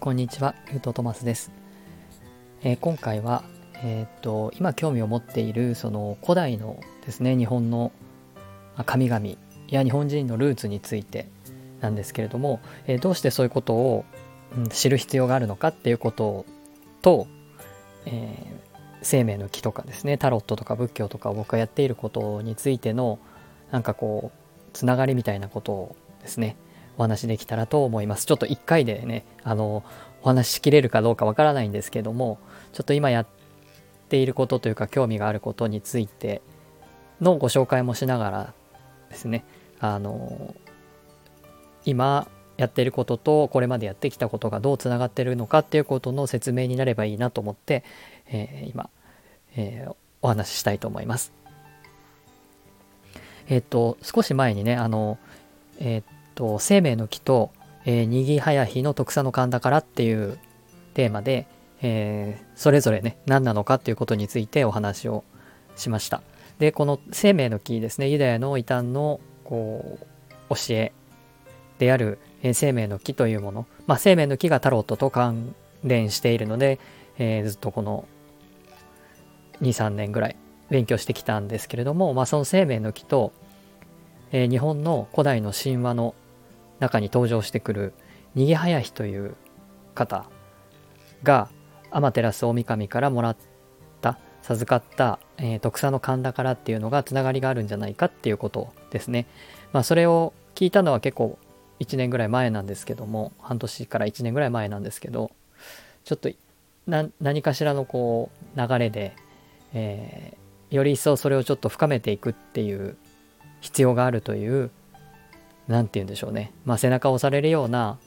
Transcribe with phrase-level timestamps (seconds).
[0.00, 1.52] こんにちは、ゆうとトマスです。
[2.62, 3.44] えー、今回は、
[3.84, 7.92] えー、っと今興味を持っているその古代のですね日本の
[8.86, 9.26] 神々
[9.68, 11.28] や日本人のルーツについて
[11.82, 14.06] なんですけれども、えー、どうしてそういうことを、
[14.56, 16.46] うん、知る必要があるのかっていうこと
[17.02, 17.26] と、
[18.06, 18.38] え
[19.02, 23.18] 生命の木とかですねタロットとか仏教とか僕がやっていることについての
[23.70, 24.38] なんかこう
[24.72, 26.56] つながりみたいなことをですね
[27.00, 28.26] お話できたらと思います。
[28.26, 29.82] ちょっと1回でね、あの、
[30.22, 32.38] お話ししきれるかどうかわからないんですけども、
[32.74, 33.26] ちょっと今やっ
[34.10, 36.42] ていることというか興味があることについて
[37.18, 38.54] のご紹介もしながら
[39.08, 39.46] ですね、
[39.80, 40.54] あの、
[41.86, 47.82] 今やってることとこれまでやってきたことがどうつながってるのかっていうことの説明になればいいなと思って、
[48.26, 48.90] えー、今、
[49.56, 51.32] えー、お話ししたいと思います。
[53.48, 55.16] えっ、と、少し前にね、あの、
[55.78, 57.50] えっ、と、生命の木と、
[57.84, 60.38] えー、にぎはやひの特産の神田からっていう
[60.94, 61.46] テーマで、
[61.82, 65.24] えー、それぞれね、何なのかっていうことについてお話を
[65.76, 66.22] しました。
[66.58, 69.98] で、この生命の木ですね、ユダヤの異端のこ
[70.50, 70.92] う教え
[71.78, 76.78] である、えー、生命の木というもの、まあ、生命の木がタロットと関連しているので、
[77.18, 78.06] えー、ずっとこの
[79.62, 80.36] 2、3年ぐらい
[80.68, 83.32] 勉強してきたんですけれども、まあ、その生命の木と、
[84.32, 86.14] えー、日本の古代の神話の
[86.78, 87.92] 中に登場してくる
[88.36, 89.36] 逃げ早日という
[89.94, 90.24] 方
[91.22, 91.48] が
[91.90, 93.36] 天照大神からもらっ
[94.00, 99.26] た授かった、えー、特産の神田からっていうのがつながりがあるんじゃないかっていうことですね。
[99.72, 101.38] まあそれを聞いたのは結構
[101.80, 105.30] 1年ぐらい前なんですけども半年から1年ぐらい前なんですけど
[106.04, 106.30] ちょっと
[106.86, 109.14] 何かしらのこう流れで、
[109.72, 112.96] えー、より一層それをちょっと深めていくっていう
[113.60, 114.70] 必要があるという
[115.68, 117.98] 何て言うんでしょうね、まあ、背中を押されるような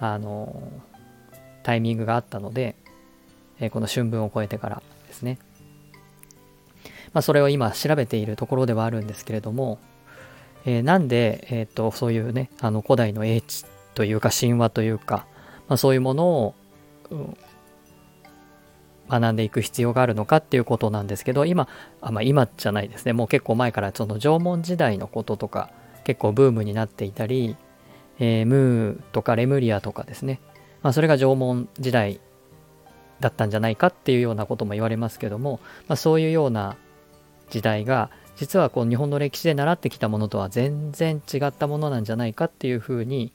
[0.00, 0.62] あの
[1.62, 2.76] タイミングがあったので、
[3.60, 5.38] えこの春分を超えてからですね、
[7.12, 9.78] まあ、それを今調べているところではあるんですけれども、
[10.64, 15.26] えー、なんで、えーと、そういうねあの古代の英知というか神話というか、
[15.68, 16.54] まあ、そういうものを、
[17.10, 17.36] うん、
[19.08, 21.68] 学んでいく必要があるのかっていうことなんですけど今
[22.00, 25.70] あ、まあ、今じゃないですねもう結構前からその縄文時代のこととか
[26.04, 27.56] 結構ブームになっていたり、
[28.18, 30.40] えー、ムーとかレムリアとかですね、
[30.82, 32.20] まあ、それが縄文時代
[33.20, 36.76] だったんじゃないかっていうようなことも言われますけども、まあ、そういうような
[37.50, 43.32] 時代が実はこう日本の歴史で習ってきたものとは全然違ったものなんじゃないかっていうふうに、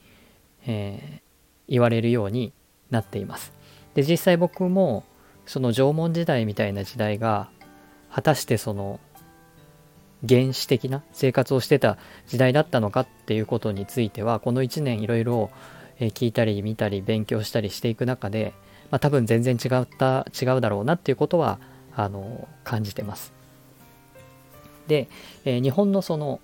[0.66, 1.22] えー、
[1.68, 2.54] 言われるように
[2.90, 3.52] なっています。
[3.96, 5.04] で実際僕も
[5.46, 7.50] その縄文時代みたいな時代が
[8.12, 9.00] 果たしてその
[10.28, 15.52] 原始的な生活をしてた時代だったのかっていうことについてはこの1年いろいろ
[16.00, 18.54] 聞いたり見たり勉強したりしていく中で、
[18.90, 21.60] まあ、多分全然違った違うだろうなっていうことは
[21.96, 23.34] あの感じてます。
[24.88, 25.08] で、
[25.46, 26.40] えー、日本のその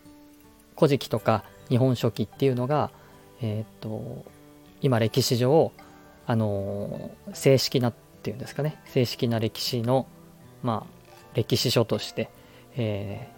[0.76, 2.92] 古事記とか日本書紀っていうのが、
[3.42, 4.26] えー、っと
[4.82, 5.72] 今歴史上
[6.26, 8.80] あの正式なっていうんですかね。
[8.86, 10.06] 正式な歴史の
[10.62, 11.00] まあ
[11.34, 12.30] 歴史書として、
[12.76, 13.30] え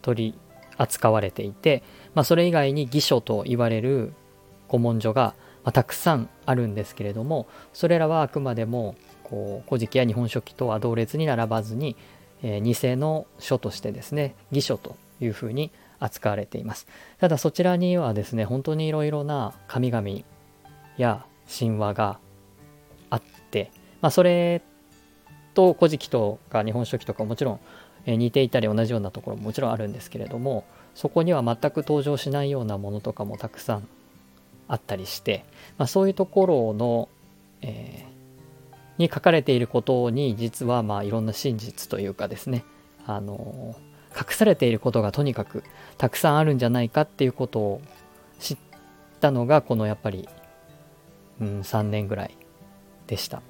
[0.00, 0.38] ー、取り
[0.76, 1.82] 扱われていて、
[2.14, 4.12] まあ、それ以外に義書と言われる
[4.68, 11.96] 古文書が、まあ、たくさんあるんですけれどもそれらはあくまでもこう古事記や日本書紀とは同列に並ばずに、
[12.42, 16.86] えー、偽の書としてですね義書というふうに扱われています。
[17.18, 20.08] ただそちらにはですね本当にいろいろな神々
[20.96, 21.26] や
[21.58, 22.18] 神話が、
[24.00, 24.62] まあ、それ
[25.54, 27.60] と古事記とか日本書紀とかもちろん
[28.06, 33.86] 似ていたり同じようなところももちろんあるんですけれどもそこには全く登場しないようなものとかもたくさん
[34.68, 35.44] あったりして、
[35.78, 37.08] まあ、そういうところの、
[37.62, 42.64] えー、に書かれていることに実はまあいろんな真実というかですね
[43.06, 43.74] あの
[44.16, 45.62] 隠されていることがとにかく
[45.98, 47.82] たくさんあるんじゃないかっていうことを
[48.38, 48.56] 知っ
[49.20, 50.28] たのがこのやっぱり、
[51.40, 52.36] うん、3年ぐらい
[53.10, 53.42] でした。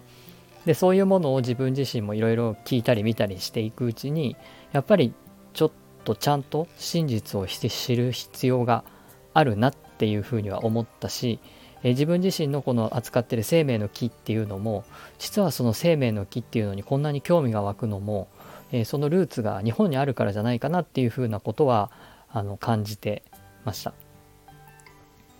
[0.64, 4.36] でそういうものを自分自身もいろいろ聞いたり見たりしていくうちに
[4.72, 5.14] やっぱり
[5.52, 5.70] ちょっ
[6.04, 8.84] とちゃんと真実を知る必要が
[9.32, 11.38] あるなっていうふうには思ったし
[11.82, 14.84] え自分自身のこの扱ってる生命の木っていうのも
[15.18, 18.28] 実はその生命の木っていうのにこんなに興味が湧くのも、
[18.72, 21.90] えそのルーツが日本にあるからじゃないかなっていうふうなことは
[22.30, 23.22] あの感じて
[23.64, 23.94] ました。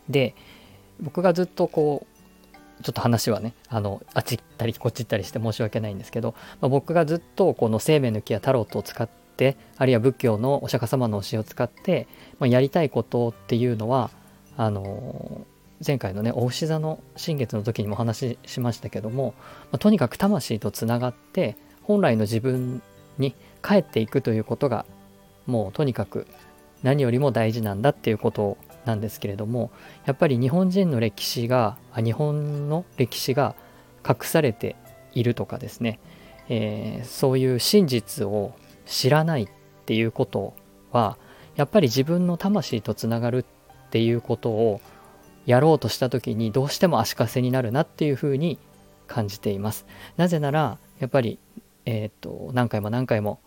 [0.08, 0.34] で
[1.00, 2.19] 僕がずっとこう
[2.82, 12.06] ちょっと話はね、あの、あっち行ったりこっち行ったりして申し訳ないんですけど、まあ、僕がずっとこの生命の木やタロットを使って、あるいは仏教のお釈迦様の教えを使って、
[12.38, 14.10] まあ、やりたいことっていうのは、
[14.56, 15.46] あの
[15.86, 19.34] 前回のねお牛座の新月の時にもお話ししましたけども、
[19.72, 22.82] まあ、とにかく魂とつながって本来の自分
[23.16, 24.84] に帰っていくということが
[25.46, 26.26] もうとにかく
[26.82, 28.58] 何よりも大事なんだっていうことを
[28.90, 29.70] なんですけれども
[30.04, 33.54] やっぱり日本人の歴史が日本の歴史が
[34.06, 34.74] 隠されて
[35.12, 36.00] いるとかですね、
[36.48, 38.52] えー、そういう真実を
[38.86, 39.48] 知らないっ
[39.86, 40.54] ていうこと
[40.90, 41.16] は
[41.54, 43.44] やっぱり自分の魂とつながる
[43.86, 44.80] っていうことを
[45.46, 48.58] やろうとした時にどうしても足かせになるなっていうふうに
[49.06, 49.86] 感じています。
[50.16, 51.38] なぜならやっぱり、
[51.84, 53.40] えー、っと何回も何回も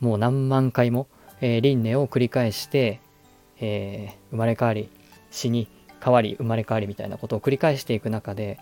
[0.00, 1.06] もう何万回も、
[1.40, 3.00] えー、輪廻を繰り返して、
[3.62, 4.90] えー、生まれ変わり
[5.30, 5.68] 死に
[6.02, 8.58] 変わり生まれ変わりみたいなことを繰り返していく中で、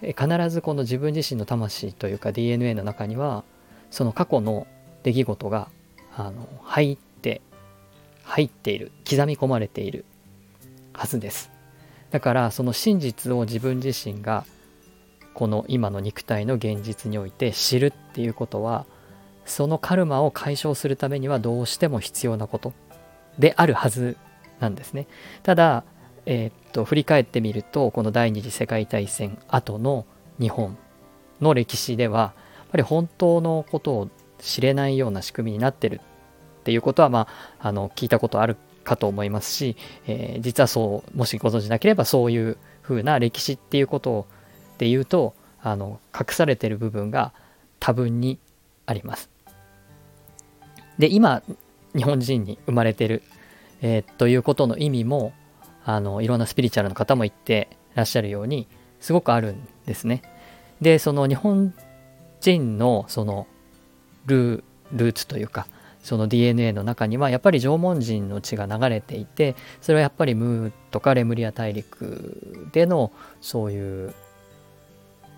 [0.00, 3.44] え必ずこの自分自身の魂というか DNA の中には
[3.90, 4.66] その過去の
[5.02, 5.68] 出来事が
[6.16, 7.42] あの入って
[8.24, 10.04] 入っている刻み込まれている
[10.94, 11.50] はずです。
[12.10, 14.46] だからその真実を自分自身が
[15.34, 18.86] この今の肉体の現実において知るっていうことは
[19.44, 22.72] そのカルマを解消するためにはどうしても必要なこと
[23.38, 24.16] であるはず
[24.60, 25.06] なんですね。
[25.42, 25.84] ただ、
[26.26, 30.04] えー、っと振り返ってみるとこの第二次世界大戦後の
[30.38, 30.76] 日本
[31.40, 36.00] の歴史ではやっぱり本当のことを知れないような仕組みになってる
[36.60, 37.28] っていうことは、ま
[37.60, 39.76] あ、あの聞いたことあるかと思いますし、
[40.06, 44.26] えー、実はそうもしご存じなければそういうふうな歴史っていうこと
[44.78, 47.32] で言うとあの隠されてる部分が
[47.80, 48.38] 多分に
[48.86, 49.30] あります。
[50.98, 51.42] で今
[51.94, 53.22] 日本人に生まれてる、
[53.80, 55.32] えー、ということの意味も
[55.84, 58.66] あのいろんなスピリチュアルの方も言ってらっしゃるように
[59.00, 60.22] すごくあるんですね。
[60.80, 61.74] でその日本
[62.40, 63.46] 人のその
[64.26, 65.66] ルーツというか
[66.02, 73.10] その DNA の中にはやっぱり縄文人の血が流れていてそれはやっぱりムーとかレムリア大陸での
[73.40, 74.14] そういう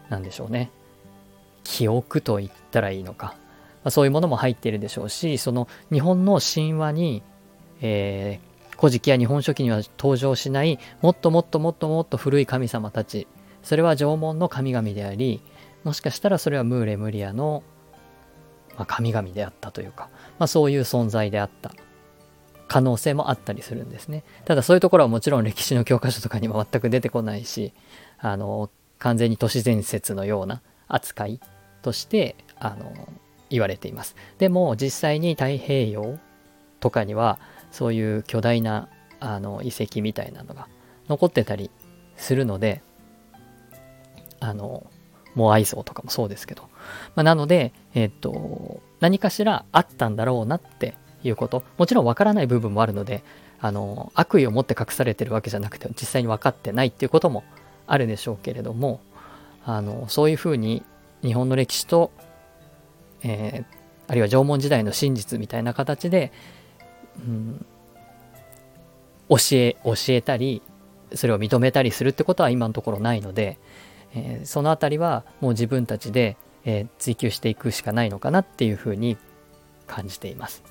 [0.09, 0.71] なんでしょうね
[1.65, 3.37] 記憶と言ったらいいのか
[3.83, 7.23] まあ、そういうものも入っているでしょうしその日本の神話に、
[7.81, 13.27] えー、古事記や日本書紀には登場しないもっともっともっともっと古い神様たち。
[13.63, 15.43] それは縄文の神々であり
[15.85, 17.63] もしかしたらそれはムーレムリアの、
[18.77, 21.73] まあ、神々であったというか、まあ、そういう存在であった。
[22.69, 24.23] 可能性もあったりするんですね。
[24.45, 27.73] ただそういうところはもちろん歴史の教科書とかにも全く出てこないし
[28.19, 31.41] あの完全に都市伝説のような扱い
[31.83, 33.09] としてあの
[33.49, 34.15] 言われています。
[34.39, 36.21] でも実際に太平洋
[36.79, 37.41] とかには
[37.71, 38.89] そういう巨大な
[39.21, 40.69] あの遺跡みたいなのが
[41.09, 41.71] 残ってたり
[42.17, 42.83] するので
[44.41, 44.87] あの
[45.35, 46.63] モアイ像とかもそうですけど、
[47.15, 51.63] まあ、なので、えっと何かしらあったんだろうなっていうこと。
[51.79, 53.23] もちろんわからない部分もあるので
[53.61, 57.45] あの悪意を持って隠されてるわけじゃなくて実際に分かってないっていうことも
[57.87, 59.01] あるでしょうけれども
[59.65, 60.83] あのそういうふうに
[61.23, 62.11] 日本の歴史と
[63.23, 63.75] えー、
[64.09, 66.33] あるいは縄文時代の真実みたいな形で、
[67.27, 67.67] うん、
[69.29, 70.63] 教え教えたり
[71.15, 73.59] それを認めたりするってことは今のところないので、
[74.15, 79.17] えー、その辺りはもう自分たちで、えー、追求していくしかないのかなっていうふうに
[79.87, 80.63] 感じています。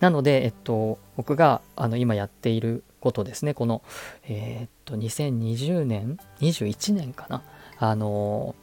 [0.00, 3.82] なので、えっと、僕があの今やっていることですね、この、
[4.28, 7.42] えー、っと、2020年、21年かな、
[7.78, 8.54] あの、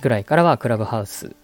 [0.00, 1.36] ぐらいからはクラブハウス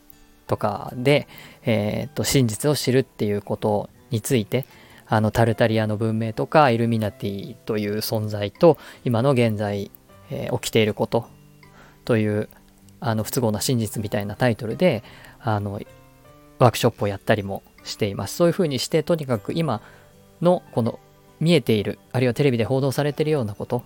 [0.46, 1.28] とかで、
[1.64, 4.64] えー、と真実を知るっていうことについて
[5.06, 9.90] あのタルタリアの文明とかイルミナティという存在と今の現在、
[10.30, 11.26] えー、起きていること
[12.04, 12.48] という
[13.00, 15.04] あの不都合な真実みたいなタイトルで
[15.40, 15.80] あの
[16.58, 18.36] ワークショップをやったりもしています。
[18.36, 19.80] そういうふうにしてとにかく今
[20.40, 20.98] のこの
[21.38, 23.82] 見えているあるいはテレビで報道されているようなこと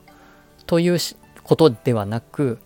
[0.66, 0.98] という
[1.42, 2.58] ことではなく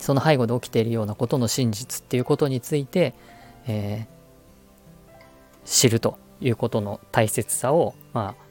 [0.00, 3.14] その背後で起きているようなことの真実っていうことについて、
[3.66, 8.44] えー、知るということの大切さを、まあ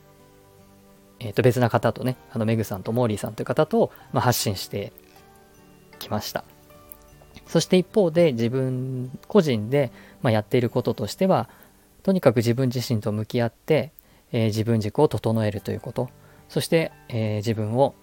[1.20, 4.94] えー、と別な方とねあのメグさんとモーリーさんという方と、まあ、発信して
[5.98, 6.44] きました。
[7.48, 9.92] そして一方で自分個人で、
[10.22, 11.50] まあ、やっていることとしては
[12.04, 13.92] とにかく自分自身と向き合って、
[14.32, 16.10] えー、自分軸を整えるということ。
[16.48, 17.96] そして、えー、自分を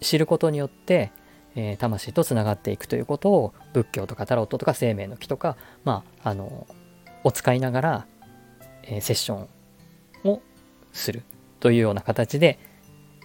[0.00, 1.12] 知ることによって、
[1.54, 6.66] えー、魂とつながっていくということを仏教とかタロットとか生命の木とか、まあ、あの
[7.24, 8.06] を使いながら、
[8.84, 9.46] えー、セッショ
[10.24, 10.40] ンを
[10.92, 11.22] する
[11.60, 12.58] というような形で、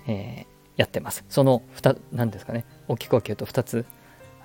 [0.07, 1.25] えー、やってます。
[1.29, 3.85] その2何ですかね大きく分けると2つ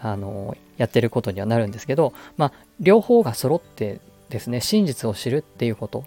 [0.00, 6.04] あのやってることにはなるんですけど、まあ、両方が揃ってですね真実を知るっていうこと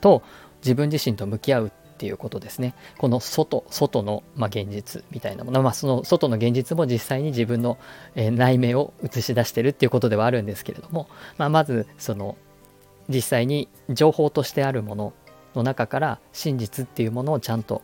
[0.00, 0.22] と
[0.62, 2.74] 自分自身と向き合うっっていうことですね。
[2.96, 7.76] この外、外の、まあ、現実みたいなもの、まあ、その外の現実も実際に自分の、
[8.14, 12.36] え内面を映し出してるっていうことではあるんですけれども、まあ、まずその
[13.08, 15.12] 実際に情報としてあるもの
[15.56, 17.82] の中から真実っていうものをちゃんと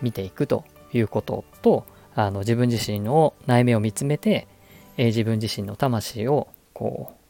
[0.00, 4.48] 見ていくということとあの自分自身の内面を見つめて、
[4.96, 7.22] えー、自分自身の魂をこう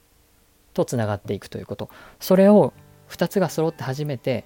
[0.72, 1.90] とつながっていくということ。
[2.18, 2.72] それを
[3.10, 4.44] 2つが揃って初めて、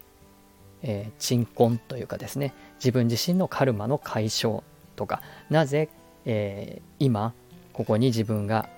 [0.88, 4.62] えー、鎮魂というかですね自分自身のカルマの解消
[4.94, 5.88] とかなぜ、
[6.24, 7.34] えー、今
[7.72, 8.68] ここに自分が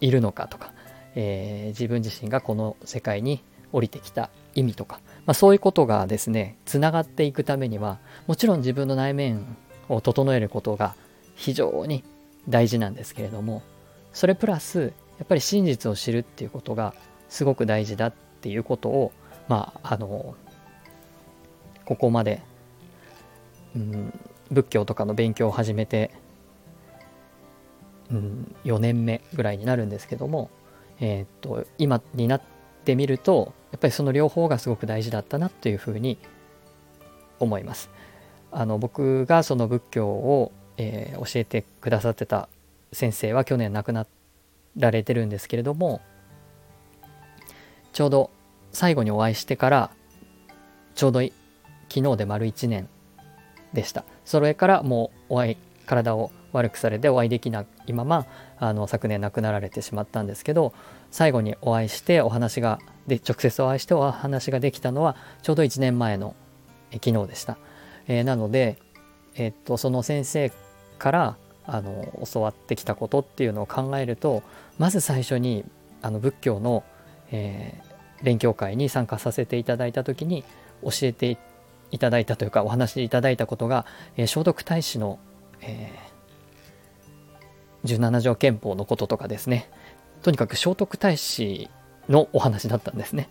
[0.00, 0.72] いるのかとか、
[1.14, 3.42] えー、自分自身がこの世界に
[3.72, 9.56] 降りてきた意味とか、まあ、そういうことがですねつながっていくためにはもちろん自分の内面
[9.88, 10.96] を整えることが
[11.36, 12.02] 非常に
[12.48, 13.62] 大事なんですけれども
[14.12, 16.94] それプラスやっぱり真実を知るっていうことが
[17.28, 19.12] すごく大事だっていうことを
[19.48, 20.34] まああの
[21.84, 22.42] ここまで、
[23.76, 26.10] うん、仏教とかの勉強を始めて、
[28.10, 30.50] うん、4年目ぐらいになるんですけども、
[31.00, 32.42] えー、と今になっ
[32.84, 36.18] てみるとやっぱりその両方がすごく大事だったなというふうに
[37.40, 37.90] 思います。
[38.52, 42.48] あの僕がその仏教を、えー、教えてくださってた
[42.92, 44.06] 先生は去年亡くな
[44.76, 46.00] られてるんですけれども
[47.92, 48.30] ちょうど
[48.72, 49.90] 最後にお会いしてから
[50.94, 51.20] ちょうど
[51.88, 52.88] 昨日で丸1年
[53.72, 58.26] でしたそれからもうお会い体を悪くされてお会いできないまま
[58.58, 60.72] あの昨年亡くなられてしまったんですけど
[61.10, 66.34] 最後にお会いしてお話がで直接お会いしてお話ができたのはちょうど1年前の
[66.92, 67.58] 昨日でした。
[68.06, 68.78] えー、なので、
[69.34, 70.52] えー、っとその先生
[70.98, 71.36] から
[71.66, 74.42] あの教わってきたことっていうのを考えると
[74.78, 75.64] まず最初に
[76.02, 76.84] あの仏教の、
[77.30, 80.44] えー、勉強会に参加させていただいた時に
[80.82, 81.38] 教えて
[81.94, 83.86] いただいたというかお話しいただいたことが、
[84.16, 85.20] えー、聖徳太子の、
[85.60, 89.70] えー、17条憲法のこととかですね。
[90.22, 91.70] とにかく聖徳太子
[92.08, 93.28] のお話だったんですね。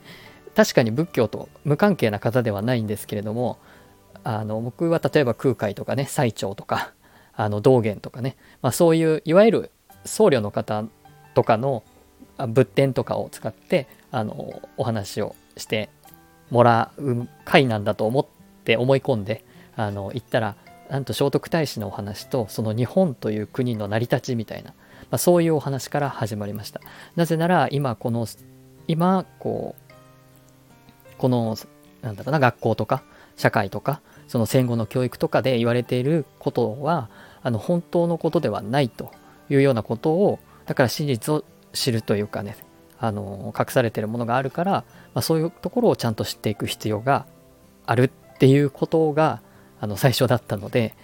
[0.56, 3.58] 確かに仏教と無関係な方ではないんですけれども
[4.24, 6.94] あの僕は例えば空海とかね最澄とか
[7.36, 9.72] あの道元とかね、まあ、そういういわゆる
[10.06, 10.86] 僧侶の方
[11.34, 11.84] とかの
[12.38, 15.90] 仏典とかを使ってあのお話をして
[16.52, 18.26] もらう会なんだと思っ
[18.64, 19.44] って思い込んで
[19.76, 20.56] あの行ったら
[20.90, 24.76] なんと聖徳太子のお話とその日本という国の成り立ちみたいな、ま
[25.12, 26.80] あ、そういうお話から始まりました。
[27.16, 28.26] なぜなら今この
[28.88, 31.58] 今こうこの
[32.02, 33.04] なんだろうな学校とか
[33.36, 37.10] 社会とかその戦後の教育とかで言われていることは
[37.42, 39.12] あの本当のことではないと
[39.50, 41.44] いうようなことをだから真実を
[41.74, 42.56] 知るというかね
[43.00, 47.26] あの隠されているものがあるから、まあ、そういうところをちゃんと知っていく必要が
[47.86, 48.12] ある
[48.44, 49.40] っていうことが
[49.80, 50.96] あの最初だったので、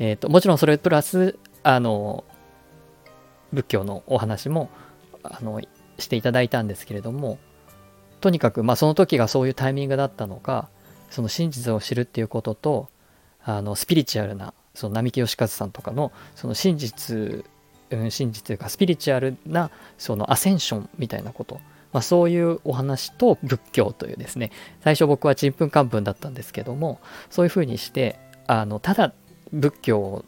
[0.00, 2.24] えーと、もちろんそれプラスあの
[3.52, 4.68] 仏教のお話も
[5.22, 5.60] あの
[6.00, 7.38] していただいたんですけれども
[8.20, 10.68] とにかくまあその時がそういうタイミングだったのか
[11.08, 12.88] その真実を知るっていうことと
[13.44, 17.44] あのスピリチュアルなその並木義和さんとかのその真実、
[17.90, 21.60] うん、真実というかスピリチュアルなそのアセンションみたいなこと、
[21.92, 24.50] まあ、そういうお話と仏教というですね
[24.82, 29.12] 最初僕はちんぷんかんぷんだったんですけどもそういうふうにしてあのただ
[29.52, 30.24] 仏教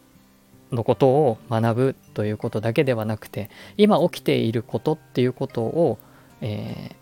[0.73, 5.99] のことを学ぶということだけではなくて今起きていることっていうことを、
[6.41, 6.97] え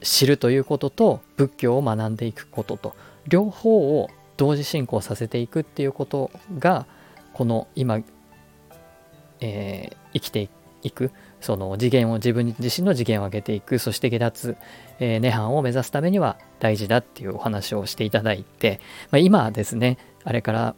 [0.00, 2.94] ー、知るということと仏教を学んでいくことと
[3.28, 6.86] 両方を同時進行させていくっていうことが
[7.32, 8.00] この今、
[9.40, 10.63] えー、生きていく
[11.40, 13.78] その次元を自分自身の次元を上げていく。
[13.78, 14.56] そして下脱、
[14.98, 20.74] えー、涅槃を目指すためには大事だっていうお話をしていただいて、まあ、今ですねあれから、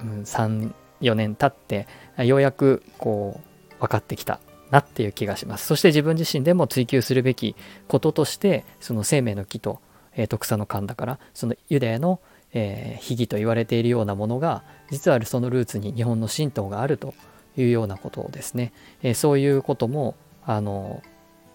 [0.00, 1.86] うん、34年経って
[2.24, 3.40] ようやくこ
[3.78, 5.66] う分かってきたなっていう気がします。
[5.66, 7.56] そして自分自身でも追求するべき
[7.88, 9.80] こととしてその生命の木と
[10.14, 12.20] えー、徳佐の勘だからそのユダヤの、
[12.52, 17.14] えー、秘儀と言われているようなものが実はそのルーツに日本の神道があると
[17.56, 21.02] いうようなことですね、えー、そういうこともあの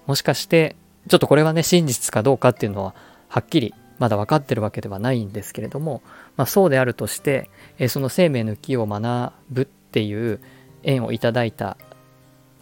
[0.06, 0.75] もしかして
[1.08, 2.94] ちょっとこれはね真実かどうかっていうのは
[3.27, 6.01] はっきりまだ分かってるわけではないんですけれども、
[6.36, 7.50] まあ、そうであるとして、
[7.80, 10.39] えその生命の木を学ぶっていう
[10.84, 11.77] 縁をいただいた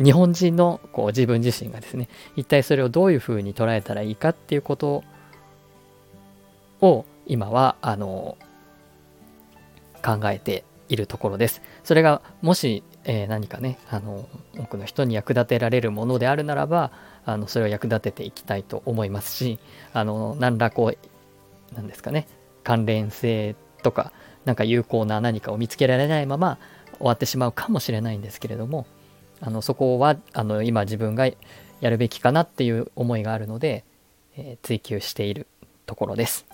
[0.02, 5.04] 日本人のこう自分自身がですね一体それをどういうふうに捉えたらいいかっていうこと
[6.82, 8.38] を今はあの
[10.04, 11.62] 考えているところです。
[11.84, 16.92] それがもし、えー、何かねあの多くの人に役立てられるものであるならば
[17.26, 19.60] あのそれを役立てていきたいと思いますし
[19.94, 22.28] あの何らこうなんですかね
[22.64, 24.12] 関連性とか
[24.46, 26.58] なんか有効な何かを見つけられないまま
[26.98, 28.86] 終わってしまうかもしれないんですけれども
[29.42, 31.28] あのそこはあの今自分が
[31.82, 33.84] やるべきかなっていう思いがあるので、
[34.38, 35.48] えー、追求している
[35.86, 36.46] ところです。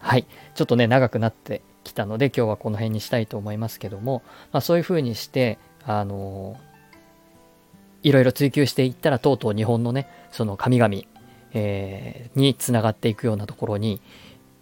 [0.00, 0.26] はい。
[0.54, 6.60] ちょっとね、長くなってきたので、今日はこの辺にしたいと思いますけども、まあ、そういうふうにして、あの、
[8.02, 10.94] いろいろ追求していったら、とうとう日本のね、その神々、
[11.54, 14.02] えー、につながっていくようなところに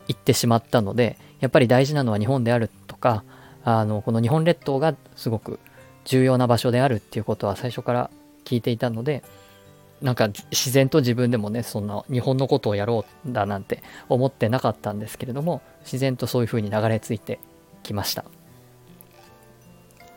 [0.06, 3.24] 行ってしまったので、やっぱり大事なのは日本であるとか、
[3.64, 5.58] あの、この日本列島がすごく
[6.04, 8.10] 重要な場所であるっていうことは最初から
[8.44, 9.24] 聞いていたので、
[10.00, 17.40] なんか自然と自分でもね、そんな日本のことをやろうだなんて思ってなかったんですけれども、自然とそういう風に流れ着いて
[17.82, 18.24] きました。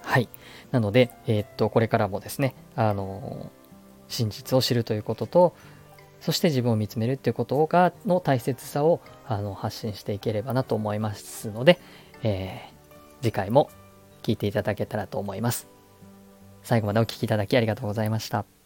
[0.10, 0.28] はい。
[0.72, 3.52] なので、えー、っと、これからもですね、あの
[4.08, 5.56] 真実を知るということと、
[6.20, 11.80] そして自分を見つめるっていうことが、の大切さをあの発信していければなと思いますので、
[12.24, 13.70] えー、次回も
[14.24, 15.68] 聞いていただけたらと思います。
[16.64, 18.59] 最後までお聴きいただきありがとうございました。